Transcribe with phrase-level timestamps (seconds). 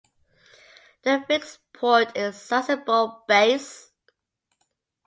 [1.03, 3.91] The fixed port is Sasebo base.